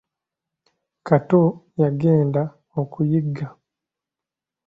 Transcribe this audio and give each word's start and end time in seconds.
Kato 1.07 1.41
yagenda 1.81 2.43
okuyigga. 2.81 3.47